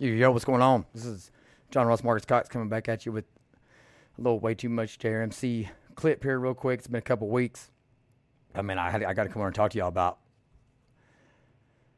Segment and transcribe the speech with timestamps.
[0.00, 0.86] Yo, what's going on?
[0.94, 1.32] This is
[1.72, 3.24] John Ross Marcus Cox coming back at you with
[4.16, 6.78] a little way too much JRMC clip here, real quick.
[6.78, 7.72] It's been a couple weeks.
[8.54, 10.20] I mean, I had I got to come over and talk to y'all about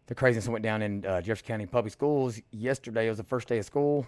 [0.06, 3.04] the craziness that went down in uh, Jefferson County Public Schools yesterday.
[3.04, 4.06] It was the first day of school.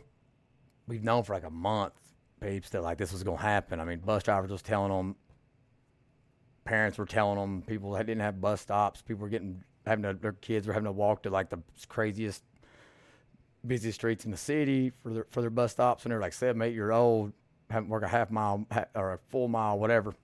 [0.87, 1.93] We've known for like a month,
[2.41, 3.79] babes, that like this was gonna happen.
[3.79, 5.17] I mean, bus drivers was telling them,
[6.65, 10.15] parents were telling them, people that didn't have bus stops, people were getting having to,
[10.15, 12.43] their kids were having to walk to like the craziest
[13.67, 16.63] busiest streets in the city for their for their bus stops and they're like seven,
[16.63, 17.33] eight year old,
[17.71, 20.15] haven't worked a half mile or a full mile, whatever.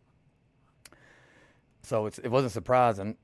[1.82, 3.16] So it wasn't surprising.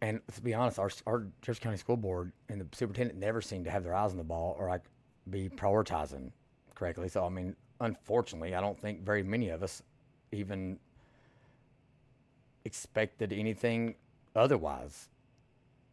[0.00, 3.64] And to be honest, our our Jefferson County School Board and the superintendent never seemed
[3.64, 4.82] to have their eyes on the ball or like
[5.30, 6.30] be prioritizing
[6.74, 7.08] correctly.
[7.08, 9.82] So I mean, unfortunately, I don't think very many of us
[10.32, 10.78] even
[12.64, 13.94] expected anything
[14.36, 15.08] otherwise.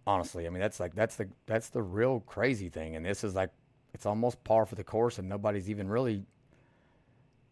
[0.05, 3.35] Honestly, I mean that's like that's the that's the real crazy thing, and this is
[3.35, 3.51] like
[3.93, 6.25] it's almost par for the course, and nobody's even really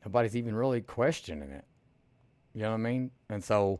[0.05, 1.65] nobody's even really questioning it.
[2.53, 3.11] You know what I mean?
[3.29, 3.79] And so,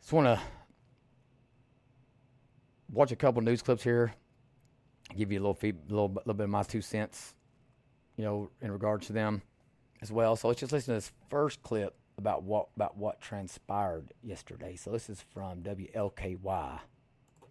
[0.00, 0.40] just want to
[2.90, 4.14] watch a couple news clips here,
[5.16, 7.34] give you a little feed, little little bit of my two cents,
[8.16, 9.42] you know, in regards to them
[10.02, 10.36] as well.
[10.36, 14.76] So let's just listen to this first clip about what about what transpired yesterday.
[14.76, 16.80] So this is from WLKY.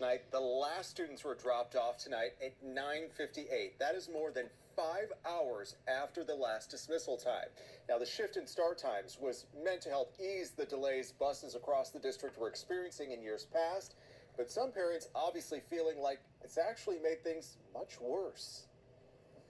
[0.02, 3.78] Night, the last students were dropped off tonight at 9:58.
[3.78, 7.50] That is more than five hours after the last dismissal time.
[7.88, 11.92] Now, the shift in start times was meant to help ease the delays buses across
[11.92, 13.94] the district were experiencing in years past,
[14.38, 18.66] but some parents obviously feeling like it's actually made things much worse.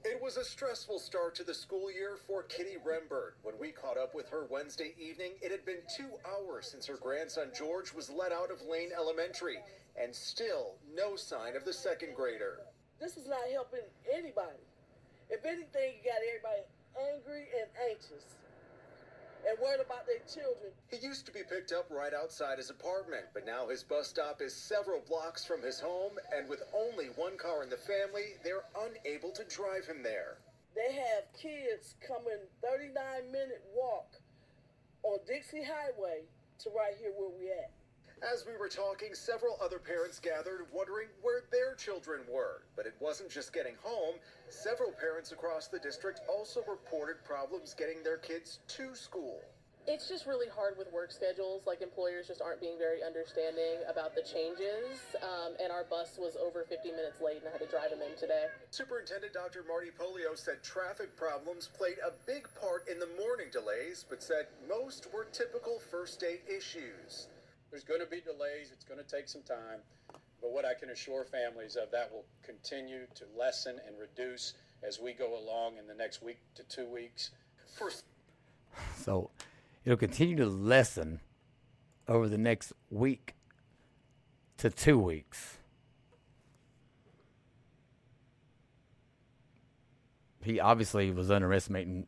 [0.03, 3.33] It was a stressful start to the school year for Kitty Rembert.
[3.43, 6.97] When we caught up with her Wednesday evening, it had been two hours since her
[6.97, 9.59] grandson George was let out of Lane Elementary,
[9.99, 12.59] and still no sign of the second grader.
[12.99, 14.63] This is not helping anybody.
[15.29, 16.63] If anything, you got everybody
[16.99, 18.35] angry and anxious
[19.47, 20.71] and worried about their children.
[20.89, 24.41] He used to be picked up right outside his apartment, but now his bus stop
[24.41, 28.65] is several blocks from his home, and with only one car in the family, they're
[28.77, 30.37] unable to drive him there.
[30.75, 32.93] They have kids coming 39
[33.31, 34.13] minute walk
[35.03, 36.21] on Dixie Highway
[36.59, 37.71] to right here where we at.
[38.21, 42.61] As we were talking, several other parents gathered wondering where their children were.
[42.75, 44.15] But it wasn't just getting home.
[44.47, 49.41] Several parents across the district also reported problems getting their kids to school.
[49.87, 51.63] It's just really hard with work schedules.
[51.65, 55.01] Like employers just aren't being very understanding about the changes.
[55.23, 58.05] Um, and our bus was over 50 minutes late, and I had to drive him
[58.05, 58.45] in today.
[58.69, 59.65] Superintendent Dr.
[59.67, 64.45] Marty Pollio said traffic problems played a big part in the morning delays, but said
[64.69, 67.25] most were typical first day issues.
[67.71, 68.71] There's going to be delays.
[68.73, 69.79] It's going to take some time.
[70.41, 74.99] But what I can assure families of that will continue to lessen and reduce as
[74.99, 77.31] we go along in the next week to two weeks.
[77.77, 78.03] First,
[78.97, 79.29] So
[79.85, 81.21] it'll continue to lessen
[82.07, 83.35] over the next week
[84.57, 85.57] to two weeks.
[90.43, 92.07] He obviously was underestimating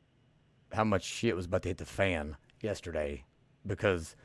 [0.73, 3.23] how much shit was about to hit the fan yesterday
[3.66, 4.16] because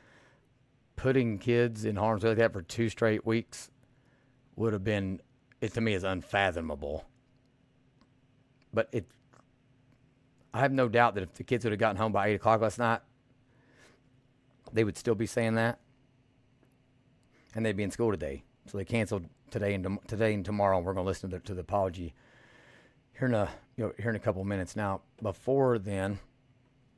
[0.99, 3.71] putting kids in harm's way like that for two straight weeks
[4.57, 5.21] would have been,
[5.61, 7.07] it to me, is unfathomable.
[8.75, 9.07] But it,
[10.53, 12.61] I have no doubt that if the kids would have gotten home by eight o'clock
[12.61, 13.01] last night,
[14.73, 15.79] they would still be saying that,
[17.55, 18.43] and they'd be in school today.
[18.67, 20.77] So they canceled today and today and tomorrow.
[20.77, 22.13] And we're going to listen to the, to the apology
[23.17, 24.77] here in a you know, here in a couple of minutes.
[24.77, 26.19] Now, before then,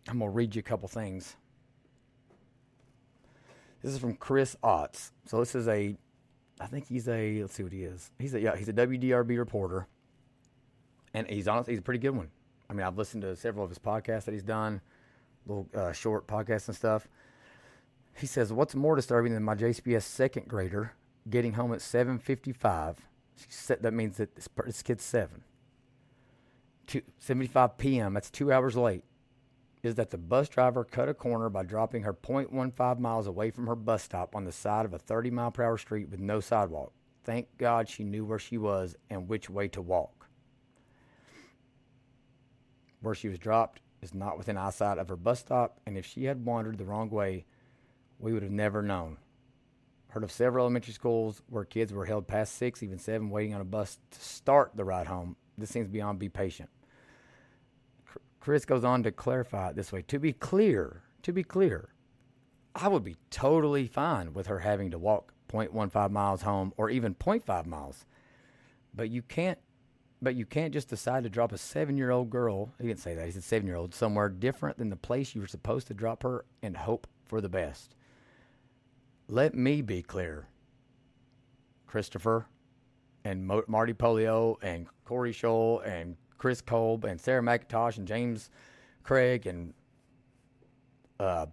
[0.08, 1.36] I'm going to read you a couple things.
[3.82, 5.10] This is from Chris Otts.
[5.26, 5.96] So this is a,
[6.60, 7.41] I think he's a.
[7.41, 8.10] Let's see what he is.
[8.18, 8.56] He's a yeah.
[8.56, 9.86] He's a WDRB reporter,
[11.14, 12.30] and he's honestly he's a pretty good one.
[12.68, 14.80] I mean, I've listened to several of his podcasts that he's done,
[15.46, 17.08] little uh, short podcasts and stuff.
[18.14, 20.92] He says, "What's more disturbing than my JCPS second grader
[21.28, 22.97] getting home at 7:55?
[23.80, 25.42] That means that this, this kid's seven.
[26.86, 28.12] Two, 75 p.m.
[28.12, 29.04] That's two hours late.
[29.82, 33.66] Is that the bus driver cut a corner by dropping her 0.15 miles away from
[33.66, 36.41] her bus stop on the side of a 30 mile per hour street with no
[36.41, 36.92] sidewalk?
[37.24, 40.28] Thank God she knew where she was and which way to walk.
[43.00, 46.24] Where she was dropped is not within eyesight of her bus stop, and if she
[46.24, 47.47] had wandered the wrong way,
[48.18, 49.16] we would have never known.
[50.09, 53.60] Heard of several elementary schools where kids were held past six, even seven, waiting on
[53.60, 55.36] a bus to start the ride home.
[55.56, 56.68] This seems beyond be patient.
[58.41, 60.03] Chris goes on to clarify it this way.
[60.03, 61.91] To be clear, to be clear,
[62.75, 67.15] I would be totally fine with her having to walk 0.15 miles home or even
[67.15, 68.07] 0.5 miles.
[68.95, 69.59] But you can't
[70.22, 73.15] But you can't just decide to drop a seven year old girl, he didn't say
[73.15, 75.95] that, he said seven year old, somewhere different than the place you were supposed to
[75.95, 77.95] drop her and hope for the best.
[79.28, 80.48] Let me be clear.
[81.87, 82.47] Christopher
[83.25, 88.48] and Marty Pollio and Corrie Shull and Chris Kolb and Sarah McIntosh and James
[89.03, 89.75] Craig and
[91.21, 91.45] uh,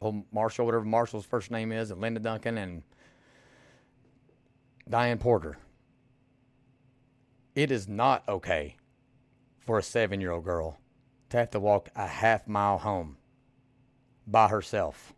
[0.00, 2.84] old Marshall, whatever Marshall's first name is, and Linda Duncan and
[4.88, 5.58] Diane Porter.
[7.56, 8.76] It is not okay
[9.58, 10.78] for a seven year old girl
[11.30, 13.16] to have to walk a half mile home
[14.28, 15.12] by herself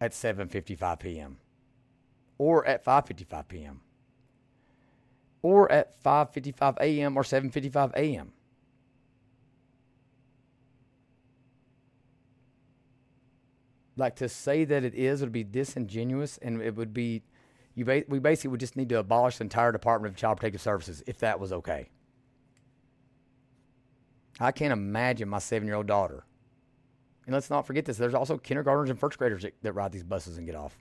[0.00, 1.36] at 7:55 p.m.
[2.38, 3.80] or at 5:55 p.m.
[5.42, 7.16] or at 5:55 a.m.
[7.16, 8.32] or 7:55 a.m.
[13.96, 17.22] Like to say that it is would be disingenuous, and it would be
[17.74, 17.84] you.
[17.84, 21.02] Ba- we basically would just need to abolish the entire Department of Child Protective Services
[21.06, 21.90] if that was okay.
[24.40, 26.24] I can't imagine my seven-year-old daughter.
[27.26, 27.98] And let's not forget this.
[27.98, 30.76] There's also kindergartners and first graders that, that ride these buses and get off.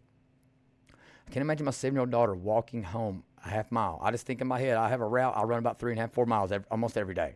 [1.27, 3.99] I can't imagine my seven-year-old daughter walking home a half mile.
[4.01, 5.35] I just think in my head, I have a route.
[5.35, 7.35] I run about three and a half, four miles every, almost every day.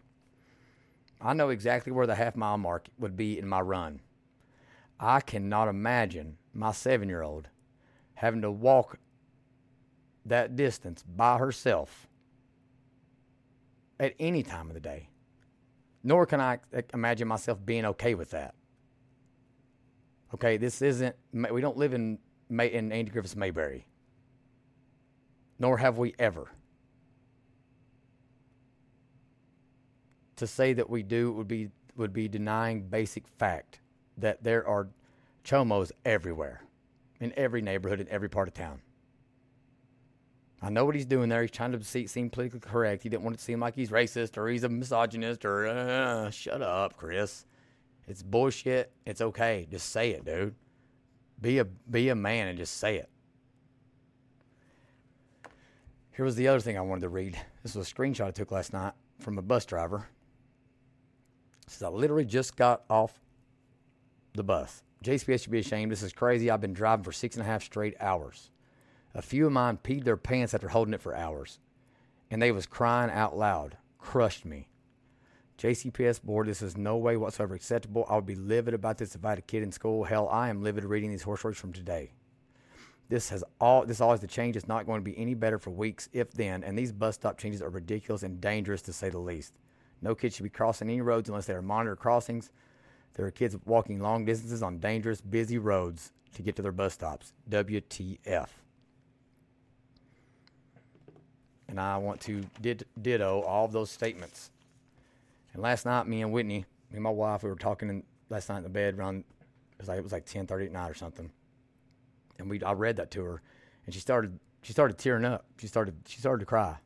[1.22, 4.02] I know exactly where the half mile mark would be in my run.
[5.00, 7.50] I cannot imagine my seven year old
[8.16, 8.98] having to walk
[10.26, 12.08] that distance by herself
[14.00, 15.10] at any time of the day.
[16.04, 18.56] Nor can I eh, imagine myself being okay with that.
[20.34, 22.20] Okay, this isn't, we don't live in,
[22.50, 23.86] in Andy Griffith's Mayberry.
[25.58, 26.52] Nor have we ever.
[30.38, 33.80] To say that we do would be would be denying basic fact
[34.18, 34.90] that there are
[35.46, 36.62] chomos everywhere,
[37.22, 38.82] in every neighborhood, in every part of town.
[40.62, 41.42] I know what he's doing there.
[41.42, 43.04] He's trying to see, seem politically correct.
[43.04, 46.30] He didn't want it to seem like he's racist or he's a misogynist or uh,
[46.32, 47.46] shut up, Chris.
[48.08, 48.92] It's bullshit.
[49.06, 49.68] It's okay.
[49.70, 50.56] Just say it, dude.
[51.40, 53.10] Be a be a man and just say it.
[56.16, 57.38] Here was the other thing I wanted to read.
[57.62, 60.08] This was a screenshot I took last night from a bus driver.
[61.68, 63.20] Says I literally just got off
[64.34, 64.84] the bus.
[65.04, 65.92] JCPS should be ashamed.
[65.92, 66.50] This is crazy.
[66.50, 68.50] I've been driving for six and a half straight hours.
[69.14, 71.60] A few of mine peed their pants after holding it for hours,
[72.32, 73.78] and they was crying out loud.
[73.98, 74.70] Crushed me.
[75.58, 78.06] JCPS board, this is no way whatsoever acceptable.
[78.10, 80.06] I would be livid about this if I had a kid in school.
[80.06, 82.12] Hell, I am livid reading these horse stories from today.
[83.08, 85.70] This has all this always the change is not going to be any better for
[85.70, 89.20] weeks, if then, and these bus stop changes are ridiculous and dangerous to say the
[89.20, 89.54] least.
[90.02, 92.52] No kid should be crossing any roads unless they are monitored crossings.
[93.14, 96.94] There are kids walking long distances on dangerous, busy roads to get to their bus
[96.94, 97.34] stops.
[97.50, 98.48] WTF.
[101.68, 104.52] And I want to did, ditto all of those statements.
[105.54, 106.60] And last night, me and Whitney,
[106.92, 109.80] me and my wife, we were talking in, last night in the bed around, it
[109.80, 111.32] was like, it was like 10.30 at night or something.
[112.38, 113.42] And we, I read that to her,
[113.86, 115.46] and she started, she started tearing up.
[115.60, 116.78] She started, she started to cry.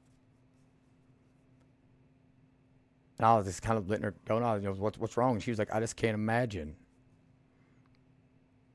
[3.18, 5.34] And I was just kind of letting her go, on, you know, what's, what's wrong?
[5.34, 6.76] And she was like, I just can't imagine.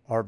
[0.09, 0.27] Our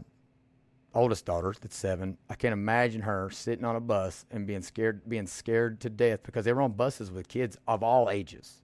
[0.95, 5.07] oldest daughter, that's seven, I can't imagine her sitting on a bus and being scared,
[5.07, 8.63] being scared to death because they were on buses with kids of all ages.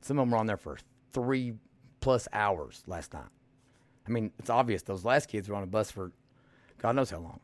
[0.00, 0.78] Some of them were on there for
[1.12, 1.54] three
[2.00, 3.30] plus hours last night.
[4.06, 6.10] I mean, it's obvious those last kids were on a bus for
[6.82, 7.40] God knows how long.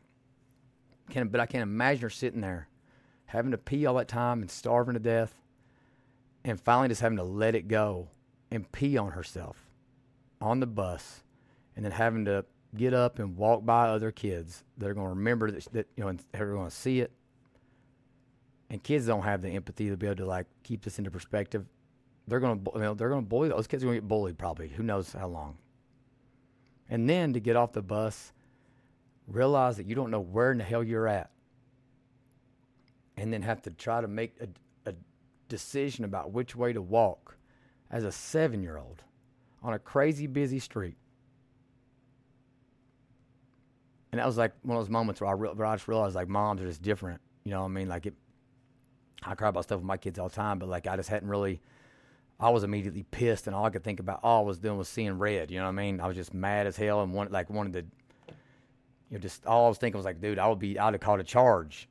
[1.09, 2.67] Can, but I can't imagine her sitting there
[3.27, 5.41] having to pee all that time and starving to death
[6.43, 8.09] and finally just having to let it go
[8.51, 9.65] and pee on herself
[10.41, 11.23] on the bus
[11.75, 12.43] and then having to
[12.75, 16.03] get up and walk by other kids that are going to remember that, that you
[16.03, 17.11] know and they're going to see it.
[18.69, 21.65] And kids don't have the empathy to be able to like keep this into perspective.
[22.27, 24.07] They're going to you know, they're going to bully those kids are going to get
[24.07, 24.69] bullied probably.
[24.69, 25.57] Who knows how long.
[26.89, 28.33] And then to get off the bus
[29.29, 31.29] realize that you don't know where in the hell you're at
[33.17, 34.47] and then have to try to make a,
[34.89, 34.93] a
[35.47, 37.37] decision about which way to walk
[37.91, 39.03] as a seven year old
[39.61, 40.95] on a crazy busy street.
[44.11, 46.15] And that was like one of those moments where I, re- where I just realized
[46.15, 47.21] like moms are just different.
[47.43, 47.87] You know what I mean?
[47.87, 48.15] Like it,
[49.21, 51.29] I cry about stuff with my kids all the time, but like I just hadn't
[51.29, 51.61] really,
[52.39, 54.87] I was immediately pissed and all I could think about all I was doing was
[54.87, 55.51] seeing red.
[55.51, 55.99] You know what I mean?
[55.99, 57.85] I was just mad as hell and wanted, like wanted to,
[59.09, 61.01] you know, just all I was thinking was like, dude, I would be, I'd have
[61.01, 61.87] called a charge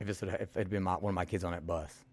[0.00, 2.04] if it if it had been my, one of my kids on that bus.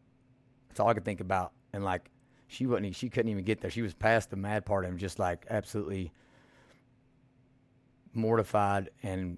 [0.68, 1.52] That's all I could think about.
[1.74, 2.10] And like,
[2.48, 3.72] she wasn't, she couldn't even get there.
[3.72, 6.12] She was past the mad part and just like absolutely
[8.14, 9.38] mortified and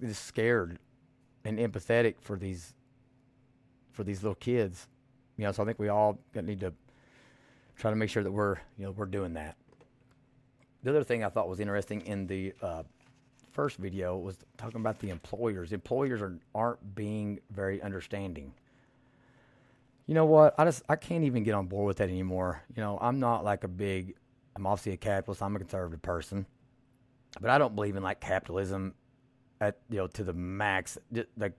[0.00, 0.78] just scared
[1.44, 2.74] and empathetic for these
[3.92, 4.88] for these little kids.
[5.36, 6.72] You know, so I think we all need to
[7.76, 9.56] try to make sure that we're you know we're doing that.
[10.86, 12.84] The other thing I thought was interesting in the uh,
[13.50, 15.72] first video was talking about the employers.
[15.72, 18.54] Employers are, aren't being very understanding.
[20.06, 20.54] You know what?
[20.56, 22.62] I just I can't even get on board with that anymore.
[22.72, 24.14] You know, I'm not like a big.
[24.54, 25.42] I'm obviously a capitalist.
[25.42, 26.46] I'm a conservative person,
[27.40, 28.94] but I don't believe in like capitalism
[29.60, 30.98] at you know to the max.
[31.36, 31.54] Like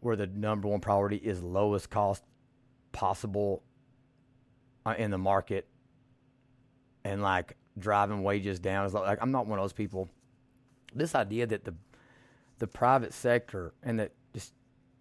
[0.00, 2.24] where the number one priority is lowest cost
[2.90, 3.62] possible
[4.84, 5.68] uh, in the market,
[7.04, 8.86] and like driving wages down.
[8.86, 10.08] Is like I'm not one of those people.
[10.94, 11.74] This idea that the
[12.58, 14.52] the private sector and that just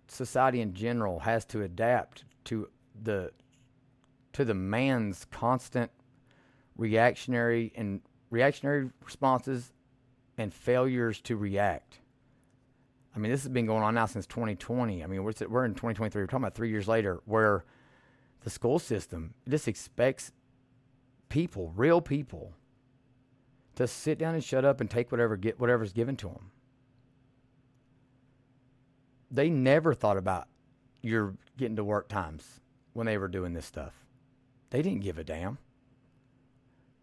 [0.08, 2.70] society in general has to adapt to
[3.02, 3.32] the
[4.34, 5.92] to the man's constant
[6.78, 9.74] reactionary and reactionary responses
[10.38, 12.00] and failures to react.
[13.16, 15.04] I mean, this has been going on now since 2020.
[15.04, 16.22] I mean, we're, we're in 2023.
[16.22, 17.66] We're talking about three years later, where
[18.44, 20.32] the school system just expects
[21.28, 22.54] people, real people,
[23.80, 26.52] to sit down and shut up and take whatever get whatever's given to them.
[29.32, 30.50] They never thought about
[31.02, 32.60] your getting to work times
[32.92, 33.94] when they were doing this stuff.
[34.70, 35.60] They didn't give a damn.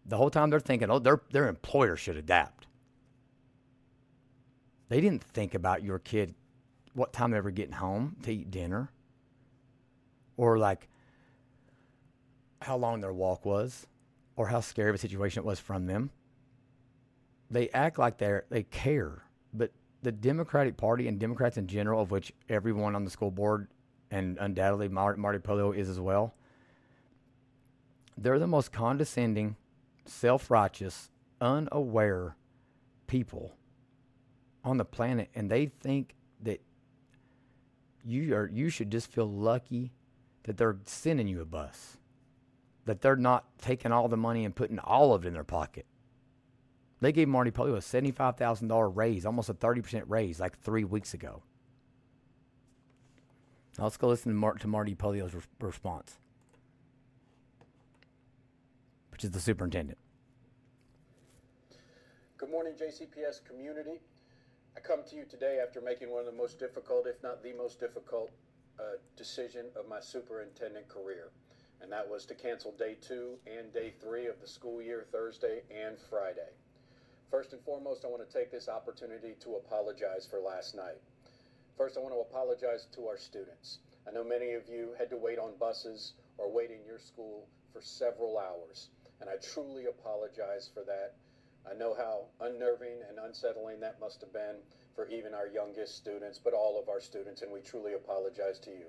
[0.05, 2.67] The whole time they're thinking, oh, their their employer should adapt.
[4.89, 6.35] They didn't think about your kid,
[6.93, 8.91] what time they were getting home to eat dinner,
[10.37, 10.87] or like
[12.61, 13.87] how long their walk was,
[14.35, 16.11] or how scary of a situation it was from them.
[17.49, 19.23] They act like they they care,
[19.53, 19.71] but
[20.03, 23.67] the Democratic Party and Democrats in general, of which everyone on the school board
[24.11, 26.33] and undoubtedly Marty, Marty Pollio is as well,
[28.17, 29.55] they're the most condescending,
[30.05, 32.35] self righteous, unaware
[33.07, 33.55] people
[34.63, 35.29] on the planet.
[35.35, 36.61] And they think that
[38.03, 39.93] you are you should just feel lucky
[40.43, 41.97] that they're sending you a bus.
[42.85, 45.85] That they're not taking all the money and putting all of it in their pocket.
[46.99, 51.43] They gave Marty Pollio a $75,000 raise, almost a 30% raise, like three weeks ago.
[53.77, 56.17] Now let's go listen to, Mar- to Marty Pollio's re- response,
[59.11, 59.99] which is the superintendent.
[62.37, 63.99] Good morning, JCPS community.
[64.75, 67.53] I come to you today after making one of the most difficult, if not the
[67.53, 68.31] most difficult,
[68.79, 71.29] uh, decision of my superintendent career,
[71.81, 75.61] and that was to cancel day two and day three of the school year, Thursday
[75.71, 76.49] and Friday.
[77.29, 80.95] First and foremost, I want to take this opportunity to apologize for last night.
[81.77, 83.79] First, I want to apologize to our students.
[84.07, 87.45] I know many of you had to wait on buses or wait in your school
[87.73, 88.87] for several hours,
[89.19, 91.15] and I truly apologize for that.
[91.69, 94.55] I know how unnerving and unsettling that must have been
[94.95, 98.71] for even our youngest students, but all of our students, and we truly apologize to
[98.71, 98.87] you.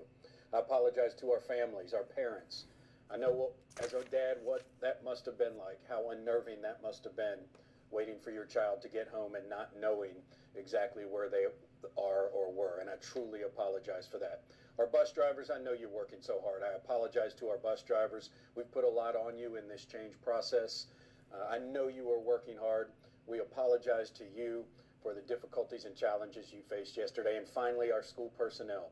[0.55, 2.67] I apologize to our families, our parents.
[3.11, 3.53] I know what,
[3.83, 7.41] as a dad what that must have been like, how unnerving that must have been
[7.91, 10.15] waiting for your child to get home and not knowing
[10.55, 11.47] exactly where they
[11.97, 12.79] are or were.
[12.81, 14.43] And I truly apologize for that.
[14.79, 16.63] Our bus drivers, I know you're working so hard.
[16.63, 18.31] I apologize to our bus drivers.
[18.55, 20.87] We've put a lot on you in this change process.
[21.33, 22.91] Uh, I know you are working hard.
[23.27, 24.65] We apologize to you
[25.03, 27.37] for the difficulties and challenges you faced yesterday.
[27.37, 28.91] And finally, our school personnel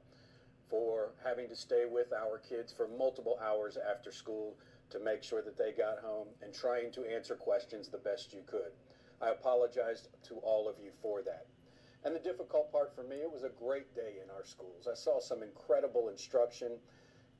[0.69, 4.57] for having to stay with our kids for multiple hours after school
[4.91, 8.43] to make sure that they got home and trying to answer questions the best you
[8.47, 8.73] could.
[9.21, 11.47] I apologize to all of you for that.
[12.05, 14.87] And the difficult part for me, it was a great day in our schools.
[14.91, 16.79] I saw some incredible instruction,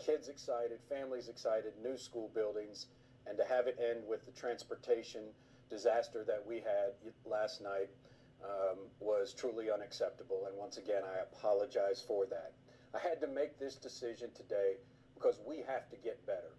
[0.04, 2.87] kids excited, families excited, new school buildings,
[3.26, 5.23] and to have it end with the transportation
[5.71, 7.90] disaster that we had last night
[8.42, 10.47] um, was truly unacceptable.
[10.49, 12.52] And once again, I apologize for that.
[12.95, 14.76] I had to make this decision today
[15.14, 16.55] because we have to get better.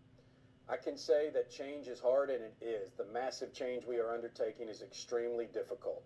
[0.70, 2.92] I can say that change is hard, and it is.
[2.92, 6.04] The massive change we are undertaking is extremely difficult.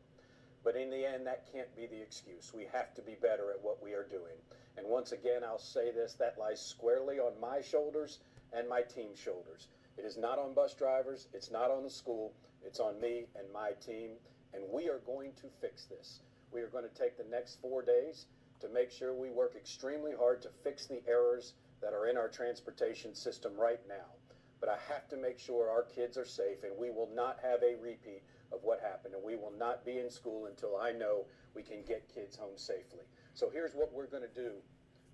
[0.64, 2.54] But in the end, that can't be the excuse.
[2.54, 4.38] We have to be better at what we are doing.
[4.78, 8.20] And once again, I'll say this that lies squarely on my shoulders
[8.54, 9.68] and my team's shoulders.
[9.98, 12.32] It is not on bus drivers, it's not on the school,
[12.64, 14.12] it's on me and my team.
[14.54, 16.20] And we are going to fix this.
[16.52, 18.28] We are going to take the next four days
[18.60, 22.28] to make sure we work extremely hard to fix the errors that are in our
[22.28, 24.21] transportation system right now
[24.62, 27.62] but I have to make sure our kids are safe and we will not have
[27.64, 31.26] a repeat of what happened and we will not be in school until I know
[31.56, 33.04] we can get kids home safely.
[33.34, 34.52] So here's what we're going to do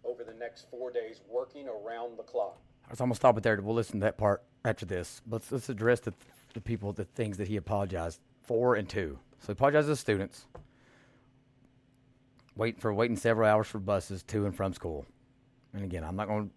[0.04, 2.60] over the next four days, working around the clock.
[2.90, 3.60] I'm gonna stop it there.
[3.62, 5.22] We'll listen to that part after this.
[5.30, 6.14] Let's let's address the
[6.54, 9.20] the people, the things that he apologized for and to.
[9.40, 10.46] So he apologized to the students,
[12.56, 15.06] waiting for waiting several hours for buses to and from school,
[15.74, 16.50] And again, I'm not going.
[16.50, 16.56] to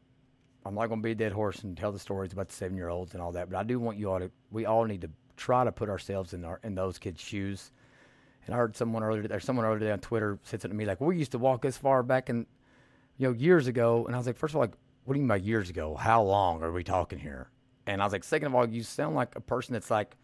[0.65, 2.77] I'm not going to be a dead horse and tell the stories about the seven
[2.77, 3.49] year olds and all that.
[3.51, 4.31] But I do want you all to.
[4.51, 7.73] We all need to try to put ourselves in our in those kids' shoes.
[8.47, 9.27] And I heard someone earlier.
[9.27, 11.63] There's someone earlier today on Twitter said something to me like, "We used to walk
[11.63, 12.47] this far back in,
[13.17, 14.75] you know, years ago." And I was like, first of all, like,
[15.05, 15.95] what do you mean by years ago?
[15.95, 17.51] How long are we talking here?
[17.87, 20.17] And I was like, second of all, you sound like a person that's like,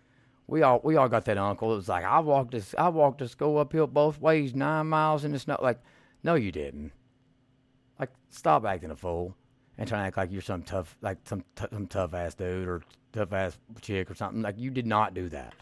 [0.47, 1.73] we all we all got that uncle.
[1.73, 5.25] It was like I walked this I walked to school uphill both ways, nine miles
[5.25, 5.59] in the snow.
[5.62, 5.81] Like,
[6.23, 6.93] no, you didn't.
[7.99, 9.35] Like, stop acting a fool
[9.78, 12.68] and trying to act like you're some tough, like some t- some tough ass dude
[12.68, 14.42] or tough ass chick or something.
[14.42, 15.54] Like, you did not do that.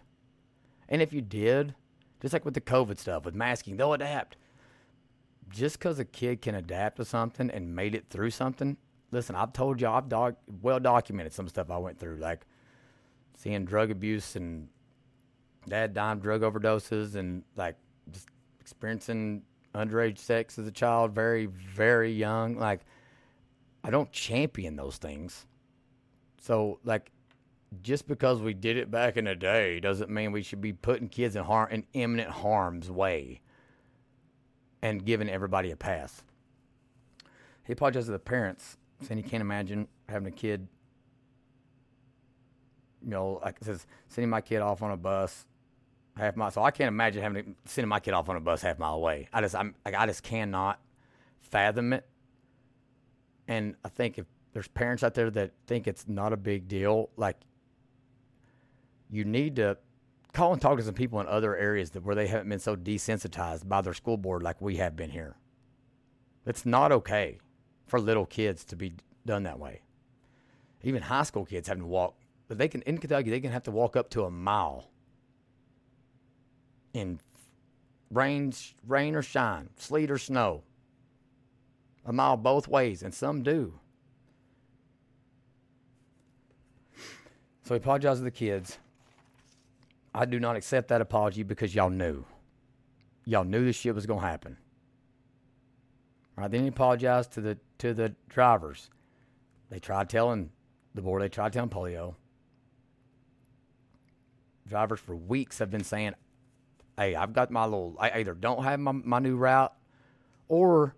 [0.88, 1.74] And if you did,
[2.20, 4.36] just like with the COVID stuff, with masking, they'll adapt.
[5.50, 8.76] Just because a kid can adapt to something and made it through something,
[9.10, 12.46] listen, I've told you, I've doc- well documented some stuff I went through, like
[13.36, 14.68] seeing drug abuse and
[15.68, 17.76] dad dying drug overdoses and like
[18.10, 18.28] just
[18.60, 19.42] experiencing
[19.74, 22.56] underage sex as a child, very, very young.
[22.56, 22.80] Like,
[23.84, 25.46] I don't champion those things.
[26.40, 27.10] So, like,
[27.82, 31.08] just because we did it back in the day doesn't mean we should be putting
[31.08, 33.40] kids in harm in imminent harm's way
[34.82, 36.22] and giving everybody a pass.
[37.64, 40.66] He apologized to the parents, saying he can't imagine having a kid.
[43.02, 45.46] You know, like it says, sending my kid off on a bus
[46.16, 46.50] half mile.
[46.50, 48.94] So I can't imagine having to sending my kid off on a bus half mile
[48.94, 49.28] away.
[49.32, 50.80] I just, I'm, like, I just cannot
[51.40, 52.06] fathom it.
[53.48, 57.10] And I think if there's parents out there that think it's not a big deal,
[57.16, 57.36] like
[59.10, 59.76] you need to
[60.32, 62.76] call and talk to some people in other areas that where they haven't been so
[62.76, 65.36] desensitized by their school board like we have been here.
[66.46, 67.38] It's not okay
[67.86, 69.82] for little kids to be done that way.
[70.82, 72.16] Even high school kids having to walk,
[72.48, 74.90] but they can in Kentucky they can have to walk up to a mile
[76.92, 77.18] in
[78.10, 78.52] rain,
[78.86, 80.62] rain or shine, sleet or snow.
[82.06, 83.78] A mile both ways, and some do.
[87.64, 88.78] So he apologized to the kids.
[90.14, 92.24] I do not accept that apology because y'all knew.
[93.24, 94.58] Y'all knew this shit was gonna happen.
[96.36, 96.50] Right?
[96.50, 98.90] Then he apologized to the to the drivers.
[99.70, 100.50] They tried telling
[100.94, 102.14] the board, they tried telling Pollio.
[104.68, 106.14] Drivers for weeks have been saying,
[106.96, 109.74] Hey, I've got my little I either don't have my, my new route
[110.48, 110.94] or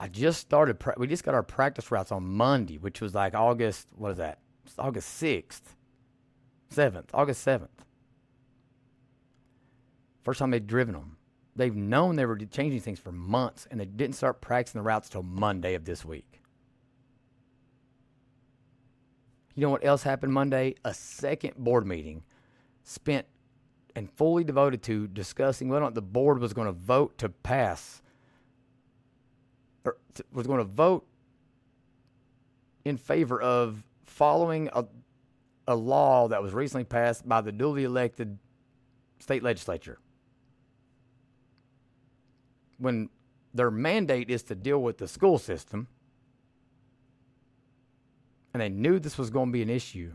[0.00, 0.80] I just started.
[0.80, 3.88] Pra- we just got our practice routes on Monday, which was like August.
[3.94, 4.38] What is that?
[4.64, 5.76] It's August sixth,
[6.70, 7.84] seventh, August seventh.
[10.24, 11.18] First time they'd driven them.
[11.54, 15.10] They've known they were changing things for months, and they didn't start practicing the routes
[15.10, 16.40] till Monday of this week.
[19.54, 20.76] You know what else happened Monday?
[20.82, 22.22] A second board meeting
[22.84, 23.26] spent
[23.94, 27.28] and fully devoted to discussing whether or not the board was going to vote to
[27.28, 28.00] pass
[29.84, 29.96] or
[30.32, 31.06] was going to vote
[32.84, 34.84] in favor of following a,
[35.66, 38.38] a law that was recently passed by the duly elected
[39.18, 39.98] state legislature.
[42.78, 43.10] When
[43.52, 45.88] their mandate is to deal with the school system,
[48.52, 50.12] and they knew this was going to be an issue,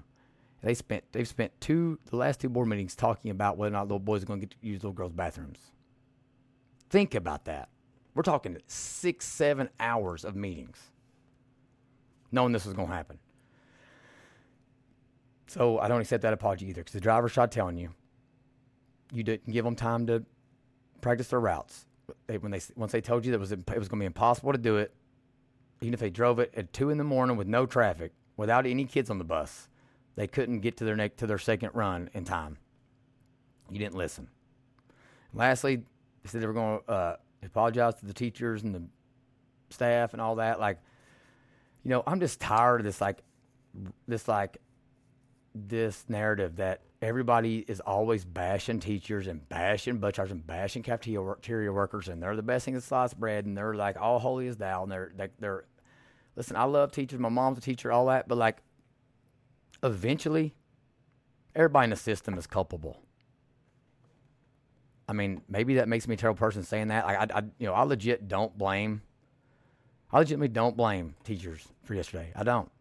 [0.62, 3.84] they spent they've spent two the last two board meetings talking about whether or not
[3.84, 5.60] little boys are going to get to use little girls' bathrooms.
[6.90, 7.70] Think about that.
[8.16, 10.80] We're talking six, seven hours of meetings,
[12.32, 13.20] knowing this was going to happen.
[15.48, 17.90] So I don't accept that apology either, because the driver tried telling you,
[19.14, 20.24] you didn't give them time to
[21.02, 21.86] practice their routes.
[22.28, 24.06] They, when they once they told you that it was it was going to be
[24.06, 24.94] impossible to do it,
[25.82, 28.86] even if they drove it at two in the morning with no traffic, without any
[28.86, 29.68] kids on the bus,
[30.16, 32.58] they couldn't get to their neck to their second run in time.
[33.70, 34.30] You didn't listen.
[35.34, 37.16] Lastly, they said they were going to uh,
[37.48, 38.84] apologize to the teachers and the
[39.70, 40.60] staff and all that.
[40.60, 40.80] Like,
[41.84, 43.24] you know, I'm just tired of this like
[44.08, 44.58] this like
[45.54, 52.08] this narrative that everybody is always bashing teachers and bashing butchers and bashing cafeteria workers
[52.08, 54.84] and they're the best thing since sliced bread and they're like all holy as thou
[54.84, 55.66] and they're like they're
[56.36, 58.58] listen, I love teachers, my mom's a teacher, all that, but like
[59.84, 60.56] eventually
[61.56, 63.05] everybody in the system is culpable.
[65.08, 67.06] I mean, maybe that makes me a terrible person saying that.
[67.06, 69.02] Like, I, I, you know, I legit don't blame.
[70.12, 72.32] I legitimately don't blame teachers for yesterday.
[72.36, 72.72] I don't,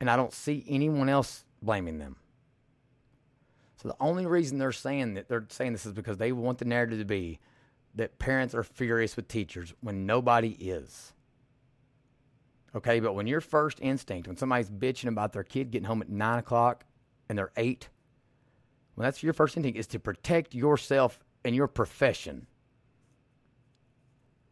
[0.00, 2.16] and I don't see anyone else blaming them.
[3.76, 6.64] So the only reason they're saying that they're saying this is because they want the
[6.64, 7.38] narrative to be
[7.94, 11.12] that parents are furious with teachers when nobody is.
[12.74, 16.10] Okay, but when your first instinct, when somebody's bitching about their kid getting home at
[16.10, 16.84] nine o'clock
[17.28, 17.88] and they're eight,
[18.96, 22.46] when that's your first instinct is to protect yourself and your profession.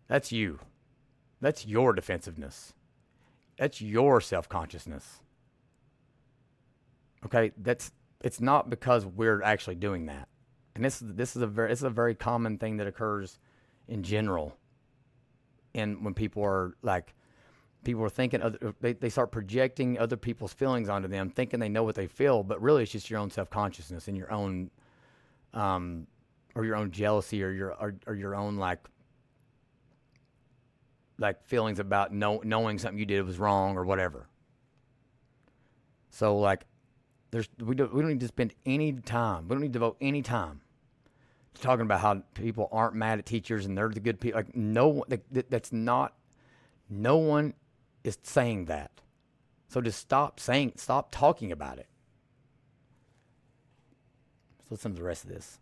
[0.07, 0.61] That's you.
[1.40, 2.74] That's your defensiveness.
[3.59, 5.20] That's your self consciousness.
[7.24, 7.90] Okay, that's
[8.22, 10.28] it's not because we're actually doing that.
[10.74, 13.38] And this is this is a very this is a very common thing that occurs
[13.88, 14.57] in general.
[15.74, 17.14] And when people are like
[17.85, 21.68] people are thinking other, they, they start projecting other people's feelings onto them thinking they
[21.68, 24.70] know what they feel but really it's just your own self-consciousness and your own
[25.53, 26.07] um
[26.55, 28.81] or your own jealousy or your or, or your own like
[31.18, 34.29] like feelings about know, knowing something you did was wrong or whatever.
[36.11, 36.64] So like
[37.31, 39.97] there's we don't we don't need to spend any time we don't need to devote
[40.01, 40.61] any time
[41.55, 44.55] to talking about how people aren't mad at teachers and they're the good people like
[44.55, 46.14] no that, that's not
[46.88, 47.53] no one
[48.05, 48.90] is saying that.
[49.69, 51.88] So just stop saying, stop talking about it.
[54.59, 55.59] Let's listen to the rest of this.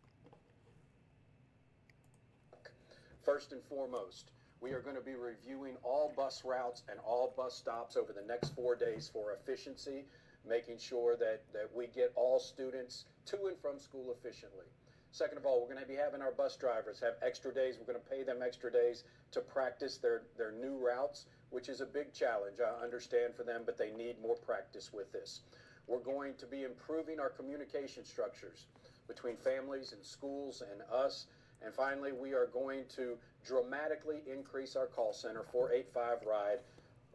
[3.25, 7.57] First and foremost, we are going to be reviewing all bus routes and all bus
[7.57, 10.05] stops over the next four days for efficiency,
[10.49, 14.67] making sure that, that we get all students to and from school efficiently.
[15.13, 17.77] Second of all, we're going to be having our bus drivers have extra days.
[17.79, 21.83] We're going to pay them extra days to practice their, their new routes which is
[21.83, 22.59] a big challenge.
[22.61, 25.41] I understand for them, but they need more practice with this.
[25.87, 28.67] We're going to be improving our communication structures
[29.07, 31.27] between families and schools and us.
[31.63, 36.61] And finally, we are going to dramatically increase our call center 485 RIDE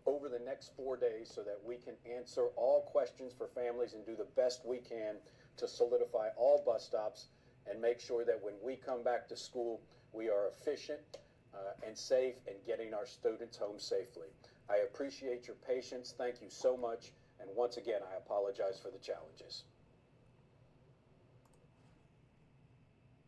[0.06, 4.06] over the next four days so that we can answer all questions for families and
[4.06, 5.16] do the best we can
[5.58, 7.28] to solidify all bus stops
[7.70, 9.82] and make sure that when we come back to school,
[10.14, 11.18] we are efficient
[11.58, 14.28] uh, and safe and getting our students home safely.
[14.70, 16.14] I appreciate your patience.
[16.18, 17.12] Thank you so much.
[17.40, 19.64] And once again, I apologize for the challenges.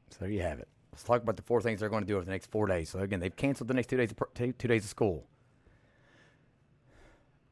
[0.09, 0.67] So there you have it.
[0.91, 2.89] Let's talk about the four things they're going to do over the next four days.
[2.89, 5.25] So again, they've canceled the next two days of, two, two days of school.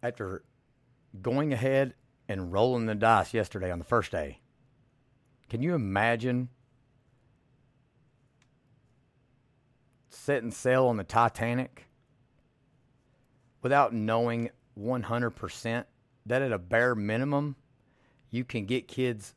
[0.04, 0.44] After
[1.22, 1.94] going ahead
[2.28, 4.42] and rolling the dice yesterday on the first day,
[5.50, 6.50] can you imagine
[10.28, 11.88] setting sail on the Titanic
[13.62, 15.86] without knowing 100%
[16.26, 17.56] that at a bare minimum,
[18.30, 19.36] you can get kids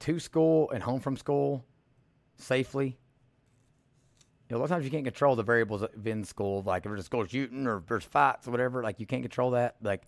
[0.00, 1.64] to school and home from school
[2.36, 2.98] safely.
[4.50, 6.90] You know, a lot of times you can't control the variables in school, like if
[6.90, 9.76] there's a school shooting or if there's fights or whatever, like you can't control that.
[9.80, 10.02] Like,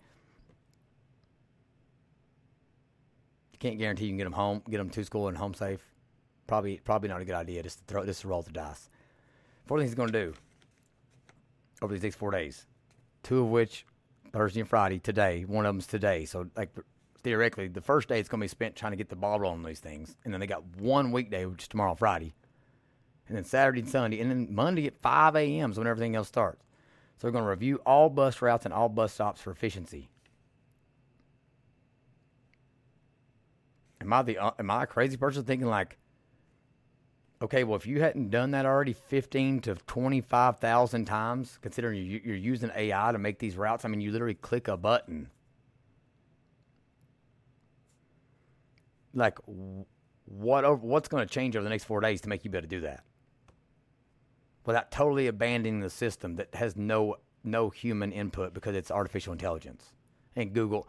[3.51, 5.83] you can't guarantee you can get them home, get them to school and home safe.
[6.45, 8.87] Probably, probably not a good idea just to throw, just to roll the dice.
[9.71, 10.33] Four things he's going to do
[11.81, 12.65] over these next four days,
[13.23, 13.85] two of which
[14.33, 15.45] Thursday and Friday today.
[15.47, 16.25] One of them's today.
[16.25, 16.71] So, like,
[17.23, 19.59] theoretically, the first day is going to be spent trying to get the ball rolling
[19.59, 20.17] on these things.
[20.25, 22.33] And then they got one weekday, which is tomorrow, Friday.
[23.29, 24.19] And then Saturday and Sunday.
[24.19, 25.71] And then Monday at 5 a.m.
[25.71, 26.65] is when everything else starts.
[27.15, 30.09] So, we're going to review all bus routes and all bus stops for efficiency.
[34.01, 35.97] Am I the uh, am I a crazy person thinking like
[37.41, 42.69] Okay, well, if you hadn't done that already 15 to 25,000 times, considering you're using
[42.75, 45.27] AI to make these routes, I mean, you literally click a button.
[49.13, 49.39] Like,
[50.25, 52.69] what what's going to change over the next four days to make you be able
[52.69, 53.03] to do that?
[54.65, 59.93] Without totally abandoning the system that has no no human input because it's artificial intelligence.
[60.35, 60.87] And Google,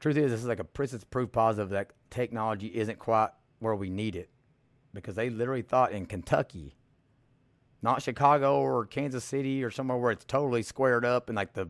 [0.00, 4.16] truth is, this is like a proof positive that technology isn't quite where we need
[4.16, 4.28] it
[4.92, 6.76] because they literally thought in Kentucky,
[7.82, 11.68] not Chicago or Kansas City or somewhere where it's totally squared up and like the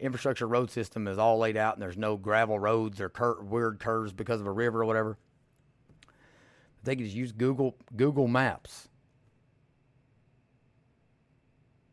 [0.00, 3.78] infrastructure road system is all laid out and there's no gravel roads or cur- weird
[3.78, 5.18] curves because of a river or whatever.
[6.82, 8.88] They could just use Google Google Maps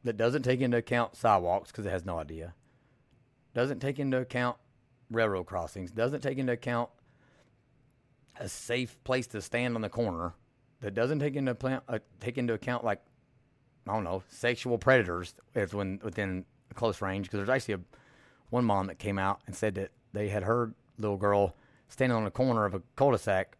[0.03, 2.53] that doesn't take into account sidewalks because it has no idea.
[3.53, 4.57] Doesn't take into account
[5.09, 5.91] railroad crossings.
[5.91, 6.89] Doesn't take into account
[8.39, 10.33] a safe place to stand on the corner
[10.81, 13.01] that doesn't take into account, uh, take into account like
[13.87, 17.79] I don't know sexual predators if when within close range because there's actually a
[18.49, 21.55] one mom that came out and said that they had heard little girl
[21.87, 23.57] standing on the corner of a cul-de-sac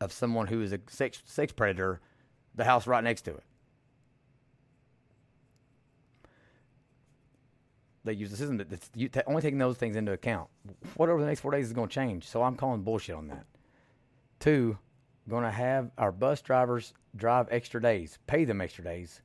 [0.00, 2.00] of someone who is a sex sex predator,
[2.54, 3.44] the house right next to it.
[8.04, 8.90] They use the system that's
[9.28, 10.48] only taking those things into account.
[10.96, 12.26] Whatever the next four days is going to change.
[12.26, 13.46] So I'm calling bullshit on that.
[14.42, 14.76] Two,
[15.28, 19.22] going to have our bus drivers drive extra days, pay them extra days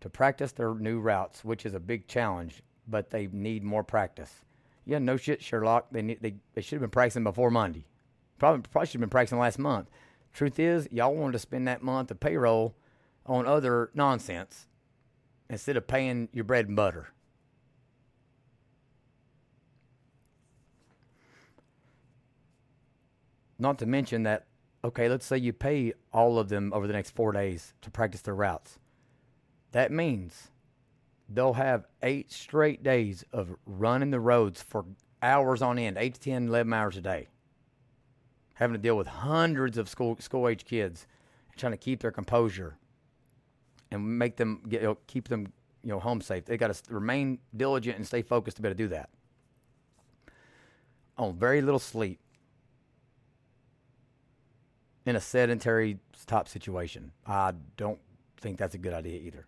[0.00, 4.44] to practice their new routes, which is a big challenge, but they need more practice.
[4.84, 5.88] Yeah, no shit, Sherlock.
[5.90, 7.84] They need, they, they should have been practicing before Monday.
[8.38, 9.90] Probably, probably should have been practicing last month.
[10.32, 12.76] Truth is, y'all wanted to spend that month of payroll
[13.26, 14.68] on other nonsense
[15.48, 17.08] instead of paying your bread and butter.
[23.58, 24.46] Not to mention that,
[24.84, 28.22] okay, let's say you pay all of them over the next four days to practice
[28.22, 28.78] their routes.
[29.72, 30.50] That means
[31.28, 34.84] they'll have eight straight days of running the roads for
[35.22, 37.28] hours on end, 8 to 10, 11 hours a day.
[38.54, 41.06] Having to deal with hundreds of school school age kids,
[41.56, 42.76] trying to keep their composure
[43.90, 46.44] and make them get you know, keep them you know home safe.
[46.44, 49.10] They got to remain diligent and stay focused to be able to do that.
[51.16, 52.18] On very little sleep
[55.06, 57.98] in a sedentary top situation, I don't
[58.36, 59.46] think that's a good idea either.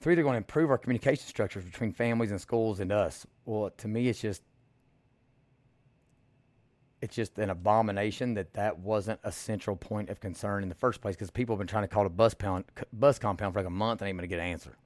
[0.00, 3.26] Three, They're going to improve our communication structures between families and schools and us.
[3.44, 4.42] Well, to me, it's just
[7.02, 11.00] it's just an abomination that that wasn't a central point of concern in the first
[11.00, 13.66] place because people have been trying to call a bus pound, bus compound for like
[13.66, 14.76] a month and ain't going to get an answer.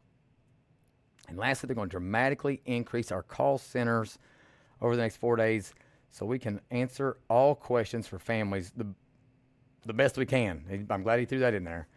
[1.29, 4.19] And lastly, they're going to dramatically increase our call centers
[4.81, 5.75] over the next four days
[6.11, 8.87] so we can answer all questions for families the
[9.85, 10.87] the best we can.
[10.91, 11.89] I'm glad he threw that in there.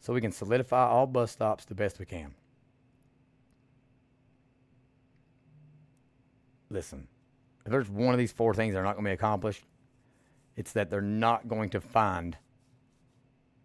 [0.00, 2.34] So we can solidify all bus stops the best we can.
[6.70, 7.06] Listen,
[7.64, 9.64] if there's one of these four things that are not going to be accomplished,
[10.56, 12.36] it's that they're not going to find,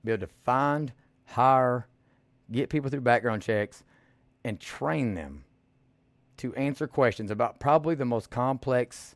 [0.04, 0.94] be able to find,
[1.26, 1.88] hire,
[2.52, 3.84] get people through background checks,
[4.44, 5.44] and train them
[6.38, 9.16] to answer questions about probably the most complex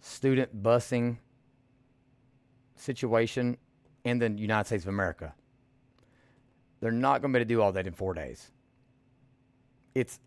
[0.00, 1.18] student busing
[2.80, 3.56] situation
[4.04, 5.34] in the United States of America.
[6.80, 8.50] They're not going to be able to do all that in four days.
[9.94, 10.18] It's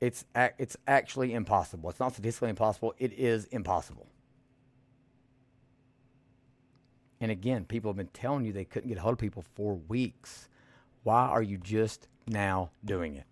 [0.00, 0.24] it's
[0.58, 1.90] it's actually impossible.
[1.90, 2.94] It's not statistically impossible.
[2.98, 4.06] It is impossible.
[7.20, 9.76] And again, people have been telling you they couldn't get a hold of people for
[9.88, 10.48] weeks.
[11.04, 13.26] Why are you just now doing it?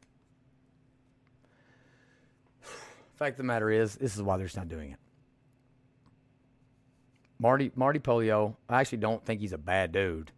[3.15, 4.99] Fact of the matter is, this is why they're just not doing it.
[7.43, 10.31] Marty Marty Pollio, I actually don't think he's a bad dude.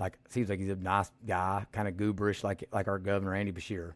[0.00, 3.52] Like seems like he's a nice guy, kind of gooberish, like like our governor Andy
[3.52, 3.92] Beshear.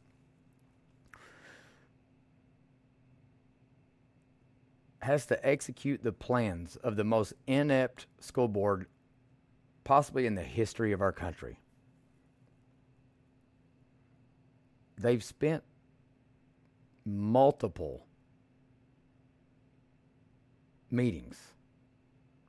[5.00, 8.86] has to execute the plans of the most inept school board
[9.82, 11.60] possibly in the history of our country.
[14.96, 15.62] They've spent
[17.04, 18.03] multiple
[20.94, 21.54] meetings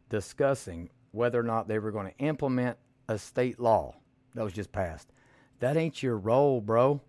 [0.10, 2.78] discussing whether or not they were going to implement
[3.08, 3.96] a state law
[4.34, 5.12] that was just passed.
[5.60, 7.02] That ain't your role, bro.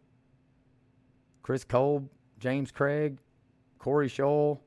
[1.43, 3.19] Chris Kolb, James Craig,
[3.79, 4.61] Corrie Shull,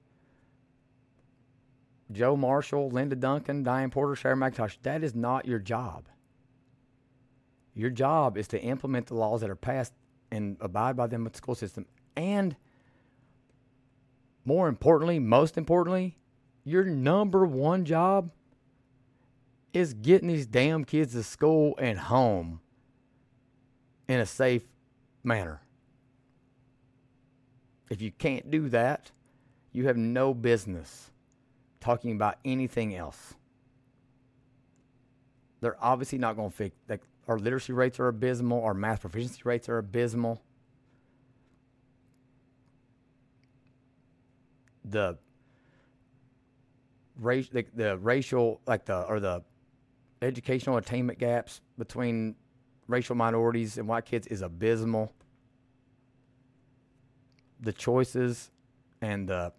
[2.11, 4.77] Joe Marshall, Linda Duncan, Diane Porter, Sharon McIntosh.
[4.83, 6.07] That is not your job.
[7.75, 9.93] Your job is to implement the laws that are passed
[10.31, 11.85] and abide by them with the school system.
[12.15, 12.55] And
[14.43, 16.18] more importantly, most importantly,
[16.63, 18.31] your number one job
[19.73, 22.59] is getting these damn kids to school and home
[24.07, 24.63] in a safe
[25.23, 25.61] manner.
[27.89, 29.11] If you can't do that,
[29.71, 31.11] you have no business
[31.79, 33.35] talking about anything else.
[35.61, 36.75] They're obviously not going to fix.
[36.87, 38.63] Like our literacy rates are abysmal.
[38.63, 40.41] Our math proficiency rates are abysmal.
[44.85, 45.17] The
[47.19, 49.43] race, the, the racial, like the or the
[50.21, 52.35] educational attainment gaps between
[52.87, 55.13] racial minorities and white kids is abysmal.
[57.61, 58.51] The choices
[59.01, 59.53] and the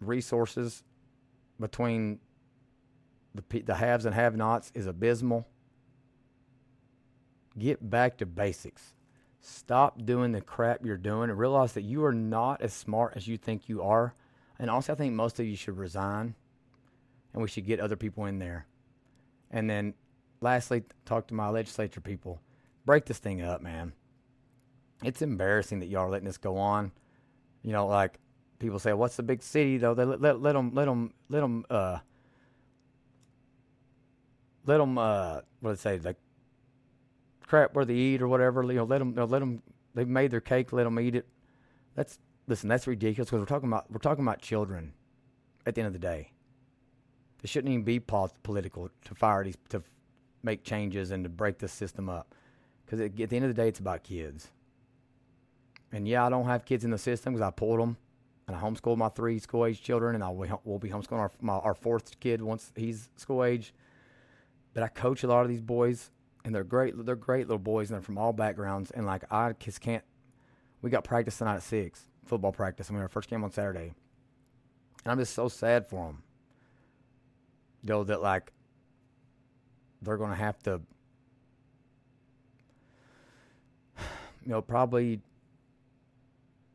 [0.00, 0.82] resources
[1.58, 2.18] between
[3.34, 5.46] the the haves and have-nots is abysmal.
[7.58, 8.94] Get back to basics.
[9.40, 13.26] Stop doing the crap you're doing and realize that you are not as smart as
[13.26, 14.14] you think you are.
[14.62, 16.36] And also, I think most of you should resign
[17.32, 18.68] and we should get other people in there.
[19.50, 19.94] And then,
[20.40, 22.40] lastly, talk to my legislature people.
[22.86, 23.92] Break this thing up, man.
[25.02, 26.92] It's embarrassing that y'all are letting this go on.
[27.62, 28.20] You know, like
[28.60, 31.40] people say, "What's the big city?" Though they let, let, let them let them let
[31.40, 31.98] them uh,
[34.64, 36.18] let them uh, what do they say like
[37.44, 38.62] crap where they eat or whatever.
[38.62, 39.60] You know, let them you know, let them
[39.96, 41.26] they've made their cake, let them eat it.
[41.96, 44.92] That's listen, that's ridiculous because we're talking about we're talking about children.
[45.64, 46.32] At the end of the day,
[47.42, 49.82] it shouldn't even be political to fire these to
[50.42, 52.34] make changes and to break the system up
[52.92, 54.48] because at the end of the day, it's about kids.
[55.92, 57.96] And yeah, I don't have kids in the system because I pulled them
[58.46, 61.54] and I homeschool my three school age children, and I will be homeschooling our, my,
[61.54, 63.72] our fourth kid once he's school age.
[64.74, 66.10] But I coach a lot of these boys,
[66.44, 66.94] and they're great.
[67.06, 68.90] They're great little boys, and they're from all backgrounds.
[68.90, 70.04] And like I just can't.
[70.82, 72.90] We got practice tonight at six, football practice.
[72.90, 73.92] I mean, our first game on Saturday,
[75.04, 76.22] and I'm just so sad for them.
[77.84, 78.52] Though that like
[80.00, 80.80] they're going to have to,
[84.44, 85.20] you know, probably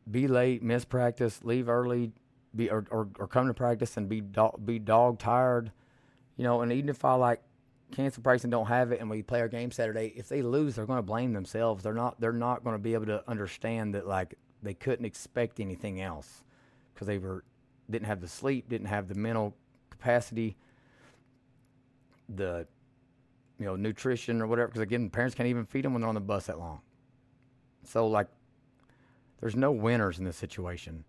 [0.09, 2.11] be late, miss practice, leave early,
[2.55, 5.71] be or or, or come to practice and be dog, be dog tired,
[6.35, 6.61] you know.
[6.61, 7.41] And even if I like
[7.91, 10.75] cancel practice and don't have it, and we play our game Saturday, if they lose,
[10.75, 11.83] they're going to blame themselves.
[11.83, 14.35] They're not they're not going to be able to understand that like
[14.67, 16.43] they couldn't expect anything else
[16.93, 17.43] because they were
[17.89, 19.55] didn't have the sleep, didn't have the mental
[19.89, 20.57] capacity,
[22.27, 22.67] the
[23.59, 24.67] you know nutrition or whatever.
[24.67, 26.81] Because again, parents can't even feed them when they're on the bus that long.
[27.83, 28.27] So like,
[29.39, 31.05] there's no winners in this situation.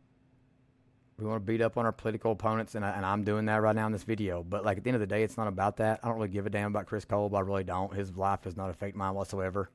[1.18, 3.60] We want to beat up on our political opponents, and, I, and I'm doing that
[3.60, 4.44] right now in this video.
[4.44, 5.98] But like at the end of the day, it's not about that.
[6.02, 7.34] I don't really give a damn about Chris Kolb.
[7.34, 7.92] I really don't.
[7.92, 9.68] His life does not affect mine whatsoever.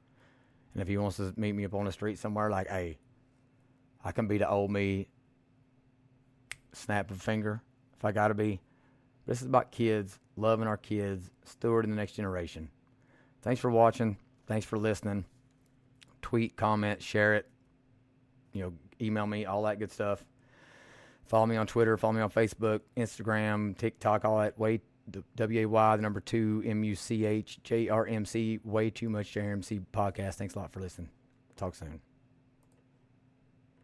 [0.73, 2.97] And if he wants to meet me up on the street somewhere, like, hey,
[4.03, 5.07] I can be the old me.
[6.73, 7.61] Snap a finger
[7.95, 8.59] if I got to be.
[9.25, 12.69] This is about kids, loving our kids, stewarding the next generation.
[13.41, 14.17] Thanks for watching.
[14.47, 15.25] Thanks for listening.
[16.21, 17.49] Tweet, comment, share it.
[18.53, 20.25] You know, email me, all that good stuff.
[21.25, 21.95] Follow me on Twitter.
[21.97, 24.57] Follow me on Facebook, Instagram, TikTok, all that.
[24.59, 24.81] Way
[25.35, 28.59] W A Y, the number two M U C H J R M C.
[28.63, 30.35] Way too much JRMC podcast.
[30.35, 31.09] Thanks a lot for listening.
[31.55, 32.12] Talk soon.